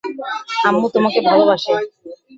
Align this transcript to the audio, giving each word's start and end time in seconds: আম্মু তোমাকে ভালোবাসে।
আম্মু 0.67 0.87
তোমাকে 0.95 1.19
ভালোবাসে। 1.27 1.73